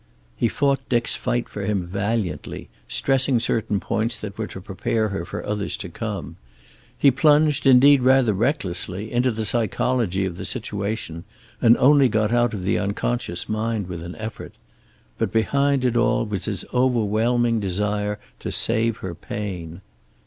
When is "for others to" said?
5.25-5.89